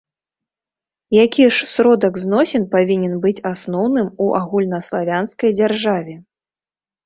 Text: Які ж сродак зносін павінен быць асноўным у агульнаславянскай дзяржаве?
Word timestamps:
Які 1.23 1.45
ж 1.57 1.67
сродак 1.73 2.17
зносін 2.23 2.67
павінен 2.73 3.13
быць 3.27 3.35
асноўным 3.53 4.07
у 4.25 4.33
агульнаславянскай 4.43 5.57
дзяржаве? 5.61 6.21